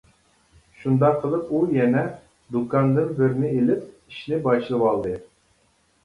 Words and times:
شۇنداق 0.83 1.17
قىلىپ 1.25 1.49
ئۇ 1.57 1.59
يەنە 1.75 2.01
دۇكاندىن 2.55 3.11
بىرنى 3.19 3.51
ئېلىپ 3.57 3.83
ئىشىنى 3.91 4.39
باشلىۋالدى. 4.47 5.13